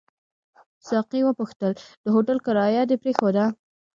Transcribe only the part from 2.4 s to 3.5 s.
کرایه دې پرېښوده؟